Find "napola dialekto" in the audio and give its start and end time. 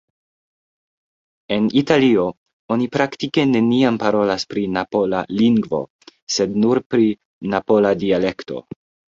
7.57-8.65